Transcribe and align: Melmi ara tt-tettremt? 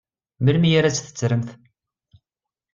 Melmi 0.43 0.69
ara 0.79 0.89
tt-tettremt? 0.93 1.49